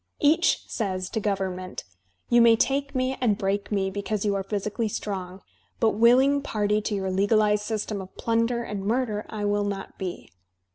Each 0.19 0.63
says 0.65 1.11
to 1.11 1.19
government: 1.19 1.83
"You 2.27 2.41
may 2.41 2.55
take 2.55 2.95
me 2.95 3.15
and 3.21 3.37
break 3.37 3.71
me 3.71 3.91
because 3.91 4.25
you 4.25 4.33
are 4.33 4.41
physically 4.41 4.87
strong, 4.87 5.43
but 5.79 5.91
willing 5.91 6.41
party 6.41 6.81
to 6.81 6.95
your 6.95 7.11
legalized 7.11 7.65
system 7.65 8.01
of 8.01 8.17
plunder 8.17 8.63
and 8.63 8.83
murder 8.83 9.27
I 9.29 9.45
will 9.45 9.65
not 9.65 9.99
be." 9.99 10.31